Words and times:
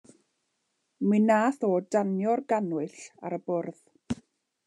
Mi 1.09 1.19
nath 1.25 1.67
o 1.67 1.69
danio'r 1.97 2.43
gannwyll 2.53 2.97
ar 3.29 3.37
y 3.39 3.39
bwrdd. 3.51 4.19